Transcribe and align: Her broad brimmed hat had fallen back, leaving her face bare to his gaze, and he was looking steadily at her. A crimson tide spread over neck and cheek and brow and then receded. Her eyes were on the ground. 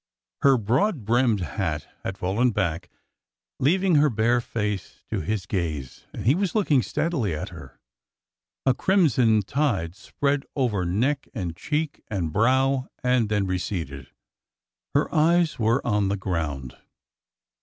Her 0.41 0.57
broad 0.57 1.05
brimmed 1.05 1.41
hat 1.41 1.87
had 2.03 2.17
fallen 2.17 2.49
back, 2.49 2.89
leaving 3.59 3.93
her 4.01 4.09
face 4.09 4.13
bare 5.11 5.19
to 5.19 5.23
his 5.23 5.45
gaze, 5.45 6.07
and 6.11 6.25
he 6.25 6.33
was 6.33 6.55
looking 6.55 6.81
steadily 6.81 7.35
at 7.35 7.49
her. 7.49 7.79
A 8.65 8.73
crimson 8.73 9.43
tide 9.43 9.93
spread 9.93 10.43
over 10.55 10.85
neck 10.85 11.27
and 11.35 11.55
cheek 11.55 12.01
and 12.07 12.33
brow 12.33 12.87
and 13.03 13.29
then 13.29 13.45
receded. 13.45 14.09
Her 14.95 15.13
eyes 15.13 15.59
were 15.59 15.85
on 15.85 16.07
the 16.07 16.17
ground. 16.17 16.75